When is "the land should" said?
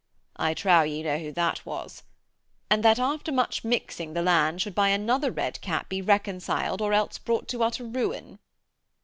4.13-4.73